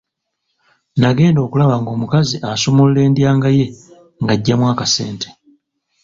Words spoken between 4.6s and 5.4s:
akasente.